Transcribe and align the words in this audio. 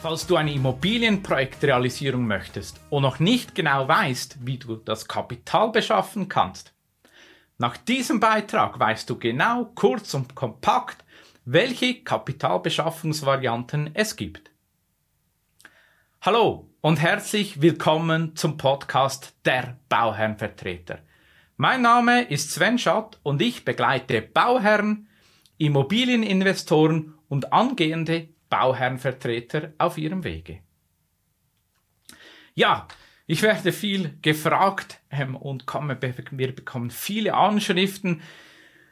Falls 0.00 0.28
du 0.28 0.36
eine 0.36 0.52
Immobilienprojekt 0.52 1.64
realisieren 1.64 2.24
möchtest 2.24 2.80
und 2.88 3.02
noch 3.02 3.18
nicht 3.18 3.56
genau 3.56 3.88
weißt, 3.88 4.46
wie 4.46 4.56
du 4.56 4.76
das 4.76 5.08
Kapital 5.08 5.72
beschaffen 5.72 6.28
kannst, 6.28 6.72
nach 7.58 7.76
diesem 7.76 8.20
Beitrag 8.20 8.78
weißt 8.78 9.10
du 9.10 9.18
genau, 9.18 9.72
kurz 9.74 10.14
und 10.14 10.36
kompakt, 10.36 11.04
welche 11.44 12.04
Kapitalbeschaffungsvarianten 12.04 13.90
es 13.94 14.14
gibt. 14.14 14.52
Hallo 16.20 16.70
und 16.80 17.00
herzlich 17.00 17.60
willkommen 17.60 18.36
zum 18.36 18.56
Podcast 18.56 19.34
der 19.44 19.78
Bauherrenvertreter. 19.88 21.00
Mein 21.56 21.82
Name 21.82 22.22
ist 22.22 22.52
Sven 22.52 22.78
Schott 22.78 23.18
und 23.24 23.42
ich 23.42 23.64
begleite 23.64 24.22
Bauherren, 24.22 25.08
Immobilieninvestoren 25.56 27.14
und 27.28 27.52
angehende 27.52 28.28
Bauherrenvertreter 28.48 29.72
auf 29.78 29.98
ihrem 29.98 30.24
Wege. 30.24 30.60
Ja, 32.54 32.88
ich 33.26 33.42
werde 33.42 33.72
viel 33.72 34.18
gefragt 34.22 35.00
ähm, 35.10 35.36
und 35.36 35.66
komme, 35.66 35.98
wir 36.00 36.54
bekommen 36.54 36.90
viele 36.90 37.34
Anschriften, 37.34 38.22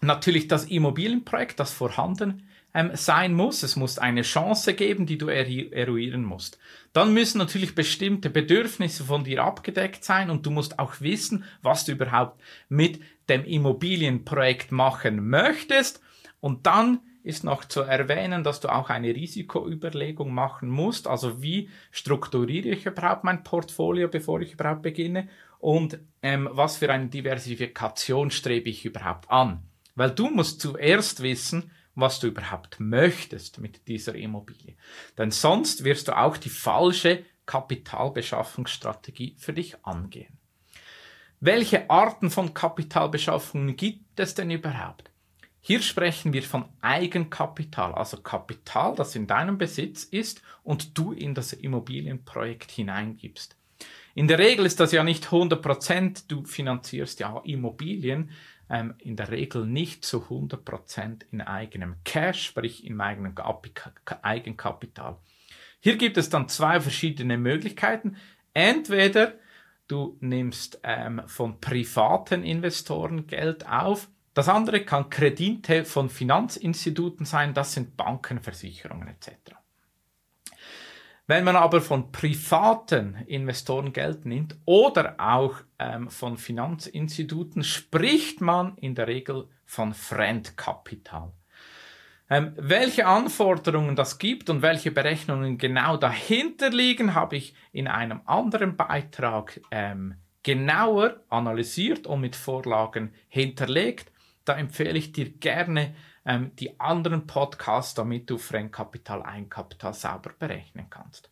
natürlich 0.00 0.48
das 0.48 0.64
Immobilienprojekt, 0.64 1.60
das 1.60 1.72
vorhanden 1.72 2.48
ähm, 2.74 2.90
sein 2.94 3.34
muss. 3.34 3.62
Es 3.62 3.76
muss 3.76 3.98
eine 3.98 4.22
Chance 4.22 4.74
geben, 4.74 5.06
die 5.06 5.18
du 5.18 5.28
eruieren 5.28 6.24
musst. 6.24 6.58
Dann 6.92 7.14
müssen 7.14 7.38
natürlich 7.38 7.74
bestimmte 7.74 8.30
Bedürfnisse 8.30 9.04
von 9.04 9.24
dir 9.24 9.44
abgedeckt 9.44 10.04
sein 10.04 10.30
und 10.30 10.46
du 10.46 10.50
musst 10.50 10.78
auch 10.78 11.00
wissen, 11.00 11.44
was 11.62 11.84
du 11.84 11.92
überhaupt 11.92 12.40
mit 12.68 13.00
dem 13.28 13.44
Immobilienprojekt 13.44 14.72
machen 14.72 15.28
möchtest. 15.28 16.00
Und 16.40 16.66
dann 16.66 17.00
ist 17.22 17.44
noch 17.44 17.64
zu 17.64 17.82
erwähnen, 17.82 18.42
dass 18.42 18.60
du 18.60 18.68
auch 18.68 18.90
eine 18.90 19.14
Risikoüberlegung 19.14 20.32
machen 20.34 20.68
musst. 20.68 21.06
Also 21.06 21.40
wie 21.40 21.68
strukturiere 21.92 22.70
ich 22.70 22.86
überhaupt 22.86 23.22
mein 23.24 23.44
Portfolio, 23.44 24.08
bevor 24.08 24.40
ich 24.40 24.54
überhaupt 24.54 24.82
beginne? 24.82 25.28
Und 25.60 26.00
ähm, 26.22 26.48
was 26.50 26.78
für 26.78 26.92
eine 26.92 27.06
Diversifikation 27.06 28.32
strebe 28.32 28.68
ich 28.68 28.84
überhaupt 28.84 29.30
an? 29.30 29.62
Weil 29.94 30.10
du 30.10 30.28
musst 30.30 30.60
zuerst 30.60 31.22
wissen, 31.22 31.70
was 31.94 32.20
du 32.20 32.28
überhaupt 32.28 32.80
möchtest 32.80 33.58
mit 33.58 33.86
dieser 33.88 34.14
Immobilie. 34.14 34.76
Denn 35.18 35.30
sonst 35.30 35.84
wirst 35.84 36.08
du 36.08 36.16
auch 36.16 36.36
die 36.36 36.48
falsche 36.48 37.24
Kapitalbeschaffungsstrategie 37.46 39.36
für 39.38 39.52
dich 39.52 39.84
angehen. 39.84 40.38
Welche 41.40 41.90
Arten 41.90 42.30
von 42.30 42.54
Kapitalbeschaffungen 42.54 43.76
gibt 43.76 44.20
es 44.20 44.34
denn 44.34 44.50
überhaupt? 44.50 45.10
Hier 45.60 45.80
sprechen 45.80 46.32
wir 46.32 46.42
von 46.42 46.64
Eigenkapital, 46.80 47.94
also 47.94 48.16
Kapital, 48.16 48.94
das 48.96 49.14
in 49.14 49.26
deinem 49.26 49.58
Besitz 49.58 50.04
ist 50.04 50.42
und 50.64 50.98
du 50.98 51.12
in 51.12 51.34
das 51.34 51.52
Immobilienprojekt 51.52 52.70
hineingibst. 52.70 53.56
In 54.14 54.28
der 54.28 54.38
Regel 54.38 54.66
ist 54.66 54.80
das 54.80 54.92
ja 54.92 55.04
nicht 55.04 55.26
100%, 55.28 56.24
du 56.28 56.44
finanzierst 56.44 57.20
ja 57.20 57.40
Immobilien, 57.44 58.30
ähm, 58.72 58.94
in 58.98 59.16
der 59.16 59.30
Regel 59.30 59.66
nicht 59.66 60.04
zu 60.04 60.24
100% 60.24 61.26
in 61.30 61.42
eigenem 61.42 61.96
Cash, 62.04 62.46
sprich 62.46 62.84
in 62.84 63.00
eigenem 63.00 63.34
Eigenkapital. 64.22 65.18
Hier 65.78 65.96
gibt 65.96 66.16
es 66.16 66.30
dann 66.30 66.48
zwei 66.48 66.80
verschiedene 66.80 67.36
Möglichkeiten. 67.36 68.16
Entweder 68.54 69.34
du 69.88 70.16
nimmst 70.20 70.80
ähm, 70.82 71.22
von 71.26 71.60
privaten 71.60 72.42
Investoren 72.42 73.26
Geld 73.26 73.68
auf. 73.68 74.08
Das 74.32 74.48
andere 74.48 74.84
kann 74.84 75.10
Kredite 75.10 75.84
von 75.84 76.08
Finanzinstituten 76.08 77.26
sein, 77.26 77.52
das 77.52 77.74
sind 77.74 77.96
Banken, 77.98 78.40
Versicherungen 78.40 79.08
etc. 79.08 79.61
Wenn 81.32 81.44
man 81.44 81.56
aber 81.56 81.80
von 81.80 82.12
privaten 82.12 83.16
Investoren 83.26 83.94
Geld 83.94 84.26
nimmt 84.26 84.54
oder 84.66 85.14
auch 85.16 85.54
ähm, 85.78 86.10
von 86.10 86.36
Finanzinstituten, 86.36 87.64
spricht 87.64 88.42
man 88.42 88.76
in 88.76 88.94
der 88.94 89.06
Regel 89.06 89.48
von 89.64 89.94
Fremdkapital. 89.94 91.32
Ähm, 92.28 92.52
welche 92.58 93.06
Anforderungen 93.06 93.96
das 93.96 94.18
gibt 94.18 94.50
und 94.50 94.60
welche 94.60 94.90
Berechnungen 94.90 95.56
genau 95.56 95.96
dahinter 95.96 96.68
liegen, 96.68 97.14
habe 97.14 97.36
ich 97.36 97.54
in 97.72 97.88
einem 97.88 98.20
anderen 98.26 98.76
Beitrag 98.76 99.58
ähm, 99.70 100.16
genauer 100.42 101.22
analysiert 101.30 102.06
und 102.06 102.20
mit 102.20 102.36
Vorlagen 102.36 103.14
hinterlegt. 103.30 104.11
Da 104.44 104.56
empfehle 104.56 104.98
ich 104.98 105.12
dir 105.12 105.30
gerne 105.30 105.94
ähm, 106.24 106.52
die 106.56 106.78
anderen 106.80 107.26
Podcasts, 107.26 107.94
damit 107.94 108.30
du 108.30 108.38
Fremdkapital, 108.38 109.22
Eigenkapital 109.22 109.94
sauber 109.94 110.32
berechnen 110.38 110.88
kannst. 110.90 111.30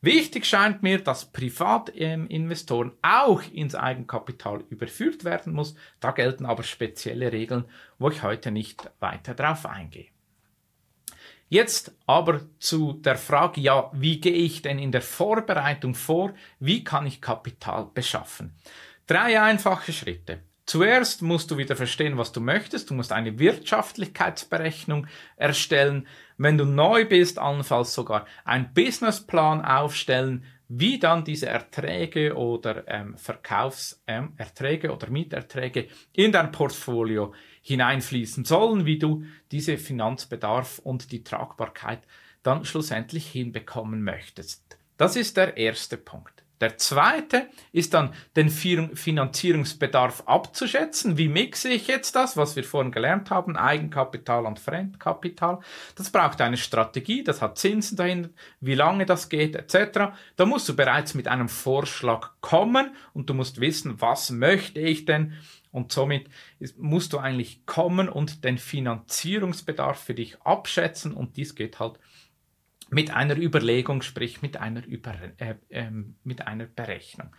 Wichtig 0.00 0.46
scheint 0.46 0.82
mir, 0.84 1.02
dass 1.02 1.32
Privatinvestoren 1.32 2.92
auch 3.02 3.42
ins 3.52 3.74
Eigenkapital 3.74 4.62
überführt 4.70 5.24
werden 5.24 5.52
muss. 5.52 5.74
Da 5.98 6.12
gelten 6.12 6.46
aber 6.46 6.62
spezielle 6.62 7.32
Regeln, 7.32 7.64
wo 7.98 8.08
ich 8.08 8.22
heute 8.22 8.52
nicht 8.52 8.88
weiter 9.00 9.34
drauf 9.34 9.66
eingehe. 9.66 10.06
Jetzt 11.48 11.96
aber 12.06 12.42
zu 12.60 12.92
der 12.92 13.16
Frage, 13.16 13.60
ja, 13.60 13.90
wie 13.92 14.20
gehe 14.20 14.34
ich 14.34 14.62
denn 14.62 14.78
in 14.78 14.92
der 14.92 15.02
Vorbereitung 15.02 15.94
vor? 15.94 16.32
Wie 16.60 16.84
kann 16.84 17.06
ich 17.06 17.20
Kapital 17.20 17.90
beschaffen? 17.92 18.54
Drei 19.06 19.40
einfache 19.40 19.92
Schritte. 19.92 20.42
Zuerst 20.68 21.22
musst 21.22 21.50
du 21.50 21.56
wieder 21.56 21.76
verstehen, 21.76 22.18
was 22.18 22.30
du 22.30 22.42
möchtest. 22.42 22.90
Du 22.90 22.94
musst 22.94 23.10
eine 23.10 23.38
Wirtschaftlichkeitsberechnung 23.38 25.06
erstellen. 25.36 26.06
Wenn 26.36 26.58
du 26.58 26.66
neu 26.66 27.06
bist, 27.06 27.38
allenfalls 27.38 27.94
sogar 27.94 28.26
einen 28.44 28.74
Businessplan 28.74 29.64
aufstellen, 29.64 30.44
wie 30.68 30.98
dann 30.98 31.24
diese 31.24 31.46
Erträge 31.46 32.36
oder 32.36 32.86
ähm, 32.86 33.16
Verkaufserträge 33.16 34.88
ähm, 34.88 34.92
oder 34.92 35.08
Mieterträge 35.08 35.88
in 36.12 36.32
dein 36.32 36.52
Portfolio 36.52 37.32
hineinfließen 37.62 38.44
sollen, 38.44 38.84
wie 38.84 38.98
du 38.98 39.24
diese 39.50 39.78
Finanzbedarf 39.78 40.80
und 40.80 41.12
die 41.12 41.24
Tragbarkeit 41.24 42.02
dann 42.42 42.66
schlussendlich 42.66 43.26
hinbekommen 43.26 44.02
möchtest. 44.02 44.76
Das 44.98 45.16
ist 45.16 45.38
der 45.38 45.56
erste 45.56 45.96
Punkt. 45.96 46.44
Der 46.60 46.76
zweite 46.76 47.48
ist 47.72 47.94
dann 47.94 48.12
den 48.36 48.50
Finanzierungsbedarf 48.50 50.24
abzuschätzen. 50.26 51.16
Wie 51.16 51.28
mixe 51.28 51.68
ich 51.68 51.86
jetzt 51.86 52.16
das, 52.16 52.36
was 52.36 52.56
wir 52.56 52.64
vorhin 52.64 52.92
gelernt 52.92 53.30
haben, 53.30 53.56
Eigenkapital 53.56 54.44
und 54.44 54.58
Fremdkapital? 54.58 55.60
Das 55.94 56.10
braucht 56.10 56.40
eine 56.40 56.56
Strategie, 56.56 57.22
das 57.22 57.40
hat 57.40 57.58
Zinsen 57.58 57.96
dahinter, 57.96 58.30
wie 58.60 58.74
lange 58.74 59.06
das 59.06 59.28
geht, 59.28 59.54
etc. 59.54 60.12
Da 60.36 60.46
musst 60.46 60.68
du 60.68 60.74
bereits 60.74 61.14
mit 61.14 61.28
einem 61.28 61.48
Vorschlag 61.48 62.30
kommen 62.40 62.94
und 63.12 63.30
du 63.30 63.34
musst 63.34 63.60
wissen, 63.60 64.00
was 64.00 64.30
möchte 64.30 64.80
ich 64.80 65.04
denn? 65.04 65.34
Und 65.70 65.92
somit 65.92 66.28
musst 66.76 67.12
du 67.12 67.18
eigentlich 67.18 67.64
kommen 67.66 68.08
und 68.08 68.42
den 68.42 68.58
Finanzierungsbedarf 68.58 70.02
für 70.02 70.14
dich 70.14 70.40
abschätzen 70.42 71.12
und 71.12 71.36
dies 71.36 71.54
geht 71.54 71.78
halt 71.78 71.98
mit 72.90 73.10
einer 73.10 73.36
Überlegung, 73.36 74.02
sprich 74.02 74.42
mit 74.42 74.56
einer, 74.56 74.84
Über 74.86 75.14
äh, 75.38 75.54
äh, 75.68 75.90
mit 76.24 76.46
einer 76.46 76.66
Berechnung. 76.66 77.34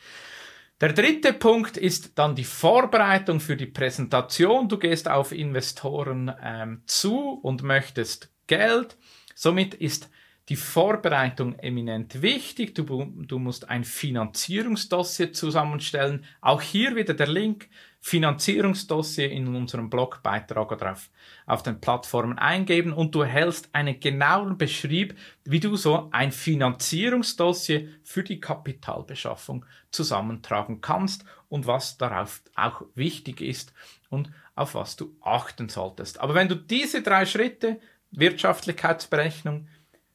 Der 0.82 0.94
dritte 0.94 1.34
Punkt 1.34 1.76
ist 1.76 2.18
dann 2.18 2.36
die 2.36 2.46
Vorbereitung 2.46 3.42
für 3.42 3.58
die 3.58 3.66
Präsentation. 3.66 4.70
Du 4.70 4.78
gehst 4.78 5.10
auf 5.10 5.34
Investoren 5.34 6.34
ähm, 6.42 6.84
zu 6.86 7.34
und 7.42 7.64
möchtest 7.64 8.32
Geld. 8.48 8.98
Somit 9.36 9.74
ist 9.74 10.10
die 10.48 10.56
Vorbereitung 10.56 11.60
eminent 11.60 12.22
wichtig. 12.22 12.76
Du, 12.76 12.84
du 12.84 13.40
musst 13.40 13.70
ein 13.70 13.84
Finanzierungsdossier 13.84 15.34
zusammenstellen. 15.34 16.26
Auch 16.40 16.62
hier 16.62 16.96
wieder 16.96 17.14
der 17.14 17.28
Link 17.28 17.68
Finanzierungsdossier 18.02 19.30
in 19.30 19.54
unserem 19.56 19.90
Blogbeitrag 19.90 20.72
oder 20.72 20.94
auf, 20.94 21.10
auf 21.46 21.64
den 21.64 21.82
Plattformen 21.82 22.38
eingeben 22.38 22.94
und 22.94 23.14
du 23.14 23.22
erhältst 23.22 23.70
einen 23.74 24.00
genauen 24.00 24.58
Beschrieb, 24.58 25.18
wie 25.44 25.60
du 25.60 25.76
so 25.76 26.10
ein 26.12 26.32
Finanzierungsdossier 26.32 27.90
für 28.04 28.24
die 28.24 28.40
Kapitalbeschaffung 28.40 29.66
zusammentragen 29.92 30.80
kannst 30.80 31.26
und 31.50 31.68
was 31.68 31.98
darauf 31.98 32.42
auch 32.56 32.84
wichtig 32.96 33.42
ist 33.42 33.74
und 34.10 34.32
auf 34.56 34.76
was 34.76 34.96
du 34.96 35.16
achten 35.22 35.68
solltest. 35.68 36.20
Aber 36.22 36.36
wenn 36.36 36.48
du 36.48 36.56
diese 36.56 37.02
drei 37.02 37.26
Schritte, 37.26 37.80
Wirtschaftlichkeitsberechnung, 38.12 39.68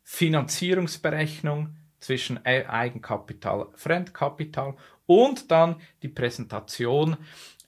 Finanzierungsberechnung, 0.02 1.76
zwischen 2.04 2.44
Eigenkapital, 2.44 3.68
Fremdkapital 3.74 4.74
und 5.06 5.50
dann 5.50 5.76
die 6.02 6.08
Präsentation, 6.08 7.16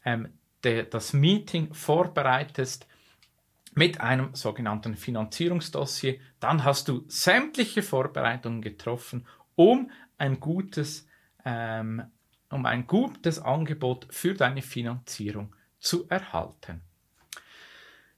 ähm, 0.06 0.28
de, 0.64 0.88
das 0.88 1.12
Meeting 1.12 1.74
vorbereitest 1.74 2.86
mit 3.74 4.00
einem 4.00 4.34
sogenannten 4.34 4.96
Finanzierungsdossier. 4.96 6.18
Dann 6.40 6.64
hast 6.64 6.88
du 6.88 7.04
sämtliche 7.08 7.82
Vorbereitungen 7.82 8.62
getroffen, 8.62 9.26
um 9.54 9.90
ein 10.16 10.40
gutes, 10.40 11.06
ähm, 11.44 12.02
um 12.50 12.64
ein 12.64 12.86
gutes 12.86 13.38
Angebot 13.38 14.06
für 14.08 14.32
deine 14.32 14.62
Finanzierung 14.62 15.54
zu 15.78 16.08
erhalten. 16.08 16.80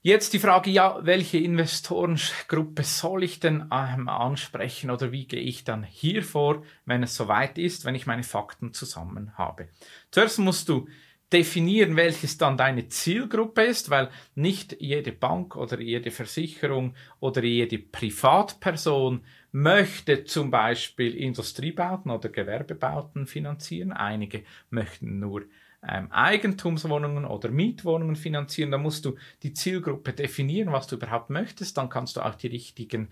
Jetzt 0.01 0.31
die 0.31 0.39
Frage, 0.39 0.69
ja, 0.69 0.99
welche 1.01 1.39
Investorengruppe 1.39 2.83
soll 2.83 3.23
ich 3.25 3.41
denn 3.41 3.67
ähm, 3.69 4.07
ansprechen 4.07 4.91
oder 4.91 5.11
wie 5.11 5.27
gehe 5.27 5.41
ich 5.41 5.65
dann 5.65 5.83
hier 5.83 6.23
vor, 6.23 6.63
wenn 6.85 7.03
es 7.03 7.15
soweit 7.15 7.57
ist, 7.57 7.83
wenn 7.83 7.95
ich 7.95 8.07
meine 8.07 8.23
Fakten 8.23 8.73
zusammen 8.73 9.37
habe? 9.37 9.67
Zuerst 10.09 10.39
musst 10.39 10.69
du 10.69 10.87
definieren, 11.31 11.95
welches 11.95 12.37
dann 12.37 12.57
deine 12.57 12.87
Zielgruppe 12.87 13.63
ist, 13.63 13.89
weil 13.89 14.09
nicht 14.35 14.77
jede 14.79 15.11
Bank 15.11 15.55
oder 15.55 15.79
jede 15.79 16.11
Versicherung 16.11 16.95
oder 17.19 17.43
jede 17.43 17.77
Privatperson 17.77 19.21
möchte 19.51 20.23
zum 20.23 20.51
Beispiel 20.51 21.15
Industriebauten 21.15 22.11
oder 22.11 22.29
Gewerbebauten 22.29 23.27
finanzieren. 23.27 23.91
Einige 23.91 24.43
möchten 24.69 25.19
nur 25.19 25.43
ähm, 25.87 26.11
Eigentumswohnungen 26.11 27.25
oder 27.25 27.49
Mietwohnungen 27.49 28.15
finanzieren. 28.15 28.71
Da 28.71 28.77
musst 28.77 29.05
du 29.05 29.15
die 29.43 29.53
Zielgruppe 29.53 30.13
definieren, 30.13 30.73
was 30.73 30.87
du 30.87 30.95
überhaupt 30.97 31.29
möchtest. 31.29 31.77
Dann 31.77 31.89
kannst 31.89 32.17
du 32.17 32.21
auch 32.21 32.35
die 32.35 32.47
richtigen 32.47 33.09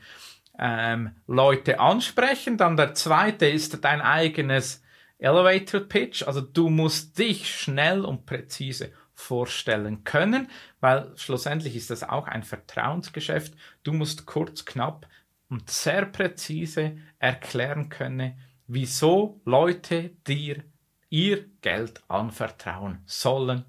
ähm, 0.59 1.11
Leute 1.27 1.79
ansprechen. 1.79 2.57
Dann 2.57 2.77
der 2.77 2.93
zweite 2.93 3.47
ist 3.47 3.83
dein 3.83 4.01
eigenes 4.01 4.83
Elevator 5.19 5.81
Pitch. 5.81 6.23
Also 6.23 6.41
du 6.41 6.69
musst 6.69 7.17
dich 7.17 7.53
schnell 7.53 8.05
und 8.05 8.25
präzise 8.25 8.91
vorstellen 9.13 10.03
können, 10.03 10.47
weil 10.79 11.11
schlussendlich 11.17 11.75
ist 11.75 11.89
das 11.89 12.03
auch 12.03 12.27
ein 12.27 12.43
Vertrauensgeschäft. 12.43 13.55
Du 13.83 13.93
musst 13.93 14.25
kurz, 14.27 14.65
knapp 14.65 15.07
und 15.49 15.69
sehr 15.69 16.05
präzise 16.05 16.97
erklären 17.19 17.89
können, 17.89 18.39
wieso 18.67 19.41
Leute 19.43 20.11
dir 20.27 20.63
ihr 21.09 21.45
Geld 21.61 22.01
anvertrauen 22.09 22.99
sollen 23.05 23.65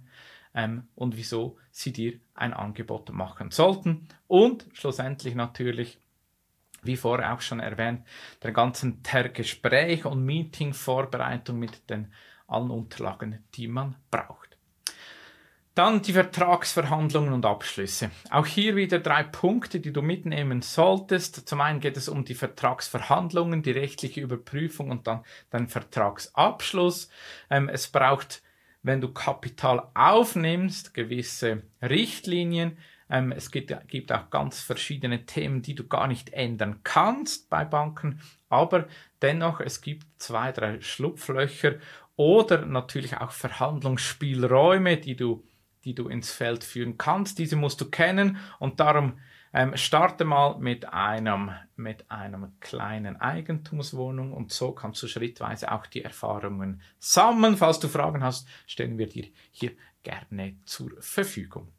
ähm, 0.54 0.88
und 0.94 1.16
wieso 1.16 1.56
sie 1.70 1.92
dir 1.92 2.18
ein 2.34 2.52
Angebot 2.52 3.10
machen 3.12 3.50
sollten. 3.50 4.08
Und 4.26 4.66
schlussendlich 4.72 5.34
natürlich, 5.34 5.98
wie 6.82 6.96
vorher 6.96 7.34
auch 7.34 7.40
schon 7.40 7.60
erwähnt, 7.60 8.06
der 8.42 8.52
ganzen 8.52 9.02
der 9.02 9.28
Gespräch- 9.28 10.04
und 10.04 10.24
Meeting-Vorbereitung 10.24 11.58
mit 11.58 11.88
den 11.90 12.12
allen 12.46 12.70
Unterlagen, 12.70 13.44
die 13.54 13.68
man 13.68 13.96
braucht. 14.10 14.48
Dann 15.78 16.02
die 16.02 16.12
Vertragsverhandlungen 16.12 17.32
und 17.32 17.46
Abschlüsse. 17.46 18.10
Auch 18.30 18.46
hier 18.46 18.74
wieder 18.74 18.98
drei 18.98 19.22
Punkte, 19.22 19.78
die 19.78 19.92
du 19.92 20.02
mitnehmen 20.02 20.60
solltest. 20.60 21.48
Zum 21.48 21.60
einen 21.60 21.78
geht 21.78 21.96
es 21.96 22.08
um 22.08 22.24
die 22.24 22.34
Vertragsverhandlungen, 22.34 23.62
die 23.62 23.70
rechtliche 23.70 24.20
Überprüfung 24.20 24.90
und 24.90 25.06
dann 25.06 25.22
den 25.52 25.68
Vertragsabschluss. 25.68 27.10
Ähm, 27.48 27.68
es 27.68 27.86
braucht, 27.86 28.42
wenn 28.82 29.00
du 29.00 29.12
Kapital 29.12 29.88
aufnimmst, 29.94 30.94
gewisse 30.94 31.62
Richtlinien. 31.80 32.76
Ähm, 33.10 33.32
es 33.32 33.50
gibt, 33.50 33.74
gibt 33.88 34.12
auch 34.12 34.30
ganz 34.30 34.60
verschiedene 34.60 35.26
Themen, 35.26 35.62
die 35.62 35.74
du 35.74 35.86
gar 35.86 36.06
nicht 36.06 36.32
ändern 36.32 36.80
kannst 36.84 37.50
bei 37.50 37.64
Banken. 37.64 38.20
Aber 38.48 38.86
dennoch, 39.22 39.60
es 39.60 39.80
gibt 39.80 40.06
zwei, 40.18 40.52
drei 40.52 40.80
Schlupflöcher 40.80 41.76
oder 42.16 42.66
natürlich 42.66 43.16
auch 43.16 43.30
Verhandlungsspielräume, 43.32 44.96
die 44.96 45.16
du 45.16 45.44
die 45.84 45.94
du 45.94 46.08
ins 46.08 46.32
Feld 46.32 46.64
führen 46.64 46.98
kannst. 46.98 47.38
Diese 47.38 47.56
musst 47.56 47.80
du 47.80 47.90
kennen 47.90 48.36
und 48.58 48.80
darum 48.80 49.18
ähm, 49.54 49.76
starte 49.76 50.24
mal 50.24 50.58
mit 50.58 50.92
einem, 50.92 51.50
mit 51.76 52.10
einem 52.10 52.52
kleinen 52.60 53.16
Eigentumswohnung 53.16 54.32
und 54.32 54.52
so 54.52 54.72
kannst 54.72 55.02
du 55.02 55.06
schrittweise 55.06 55.72
auch 55.72 55.86
die 55.86 56.04
Erfahrungen 56.04 56.82
sammeln. 56.98 57.56
Falls 57.56 57.80
du 57.80 57.88
Fragen 57.88 58.22
hast, 58.22 58.46
stellen 58.66 58.98
wir 58.98 59.08
dir 59.08 59.26
hier 59.50 59.72
gerne 60.02 60.56
zur 60.64 60.90
Verfügung. 61.00 61.72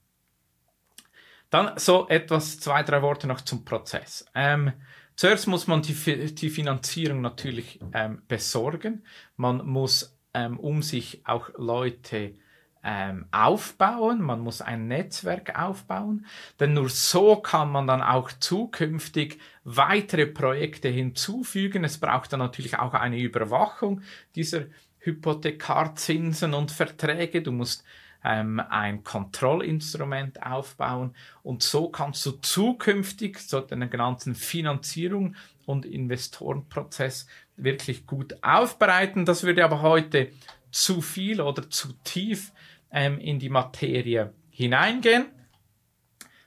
Dann 1.50 1.78
so 1.78 2.08
etwas, 2.08 2.60
zwei, 2.60 2.84
drei 2.84 3.02
Worte 3.02 3.28
noch 3.28 3.42
zum 3.42 3.66
Prozess. 3.66 4.26
Ähm, 4.36 4.74
zuerst 5.16 5.48
muss 5.48 5.68
man 5.68 5.82
die, 5.82 5.94
die 6.34 6.50
Finanzierung 6.50 7.22
natürlich 7.22 7.80
ähm, 7.94 8.22
besorgen. 8.28 9.04
Man 9.36 9.66
muss 9.66 10.18
ähm, 10.34 10.60
um 10.60 10.82
sich 10.84 11.22
auch 11.26 11.50
Leute 11.58 12.36
ähm, 12.84 13.26
aufbauen, 13.32 14.22
man 14.22 14.40
muss 14.40 14.62
ein 14.62 14.88
Netzwerk 14.88 15.60
aufbauen, 15.60 16.26
denn 16.60 16.74
nur 16.74 16.90
so 16.90 17.36
kann 17.36 17.72
man 17.72 17.88
dann 17.88 18.02
auch 18.02 18.32
zukünftig 18.32 19.40
weitere 19.64 20.26
Projekte 20.26 20.88
hinzufügen. 20.88 21.84
Es 21.84 21.98
braucht 21.98 22.32
dann 22.32 22.40
natürlich 22.40 22.80
auch 22.80 22.94
eine 22.94 23.20
Überwachung 23.20 24.02
dieser 24.36 24.66
Hypothekarzinsen 25.00 26.54
und 26.54 26.72
Verträge. 26.72 27.42
Du 27.42 27.52
musst 27.52 27.84
ähm, 28.24 28.62
ein 28.70 29.04
Kontrollinstrument 29.04 30.44
aufbauen 30.44 31.16
und 31.44 31.64
so 31.64 31.90
kannst 31.90 32.26
du 32.26 32.32
zukünftig 32.32 33.40
so 33.40 33.62
den 33.62 33.90
ganzen 33.90 34.36
Finanzierung 34.36 35.36
und 35.66 35.86
Investorenprozess 35.86 37.28
wirklich 37.56 38.06
gut 38.06 38.44
aufbereiten. 38.44 39.26
Das 39.26 39.44
würde 39.44 39.64
aber 39.64 39.82
heute 39.82 40.32
zu 40.72 41.02
viel 41.02 41.42
oder 41.42 41.70
zu 41.70 41.94
tief 42.04 42.52
ähm, 42.92 43.20
in 43.20 43.40
die 43.40 43.50
Materie 43.50 44.34
hineingehen. 44.50 45.28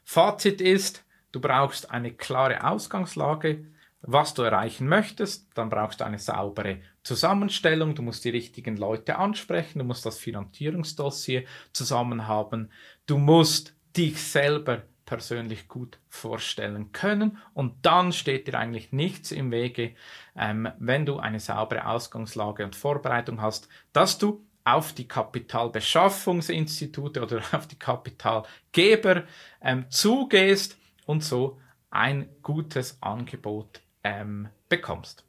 Fazit 0.04 0.60
ist, 0.60 1.04
du 1.30 1.40
brauchst 1.40 1.90
eine 1.90 2.12
klare 2.12 2.64
Ausgangslage, 2.64 3.64
was 4.02 4.34
du 4.34 4.42
erreichen 4.42 4.88
möchtest, 4.88 5.46
dann 5.54 5.70
brauchst 5.70 6.00
du 6.00 6.04
eine 6.04 6.18
saubere 6.18 6.80
Zusammenstellung, 7.02 7.94
du 7.94 8.02
musst 8.02 8.25
die 8.25 8.31
richtigen 8.31 8.76
Leute 8.76 9.19
ansprechen, 9.19 9.81
du 9.81 9.84
musst 9.84 10.06
das 10.06 10.19
Finanzierungsdossier 10.19 11.44
zusammen 11.72 12.28
haben, 12.28 12.70
du 13.06 13.19
musst 13.19 13.75
dich 13.96 14.23
selber 14.23 14.82
persönlich 15.04 15.66
gut 15.68 15.99
vorstellen 16.09 16.92
können 16.92 17.38
und 17.54 17.85
dann 17.85 18.12
steht 18.12 18.47
dir 18.47 18.56
eigentlich 18.59 18.92
nichts 18.92 19.32
im 19.32 19.50
Wege, 19.50 19.94
ähm, 20.37 20.68
wenn 20.78 21.04
du 21.04 21.18
eine 21.18 21.40
saubere 21.40 21.87
Ausgangslage 21.87 22.64
und 22.64 22.76
Vorbereitung 22.76 23.42
hast, 23.42 23.68
dass 23.92 24.18
du 24.18 24.47
auf 24.64 24.92
die 24.92 25.09
Kapitalbeschaffungsinstitute 25.09 27.23
oder 27.23 27.42
auf 27.52 27.66
die 27.66 27.78
Kapitalgeber 27.78 29.25
ähm, 29.61 29.90
zugehst 29.90 30.78
und 31.04 31.23
so 31.23 31.61
ein 31.90 32.30
gutes 32.42 32.97
Angebot 33.02 33.82
ähm, 34.04 34.49
bekommst. 34.68 35.25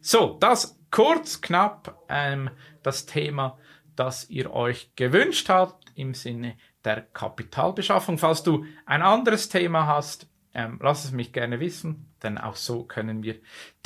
So, 0.00 0.38
das 0.40 0.79
kurz, 0.90 1.40
knapp 1.40 2.04
ähm, 2.08 2.50
das 2.82 3.06
Thema, 3.06 3.58
das 3.96 4.30
ihr 4.30 4.52
euch 4.52 4.94
gewünscht 4.96 5.48
habt 5.48 5.92
im 5.94 6.14
Sinne 6.14 6.56
der 6.84 7.02
Kapitalbeschaffung. 7.02 8.18
Falls 8.18 8.42
du 8.42 8.64
ein 8.86 9.02
anderes 9.02 9.48
Thema 9.48 9.86
hast, 9.86 10.28
ähm, 10.54 10.78
lass 10.82 11.04
es 11.04 11.12
mich 11.12 11.32
gerne 11.32 11.60
wissen, 11.60 12.12
denn 12.22 12.38
auch 12.38 12.56
so 12.56 12.84
können 12.84 13.22
wir 13.22 13.36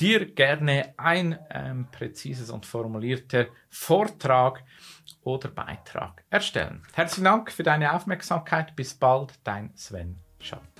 dir 0.01 0.25
gerne 0.25 0.95
ein 0.97 1.39
ähm, 1.51 1.89
präzises 1.91 2.51
und 2.51 2.65
formulierter 2.65 3.47
Vortrag 3.69 4.65
oder 5.23 5.49
Beitrag 5.49 6.25
erstellen. 6.31 6.83
Herzlichen 6.93 7.25
Dank 7.25 7.53
für 7.53 7.63
deine 7.63 7.93
Aufmerksamkeit. 7.93 8.77
Bis 8.77 8.95
bald, 8.95 9.35
dein 9.45 9.77
Sven 9.77 10.17
Schatt. 10.39 10.74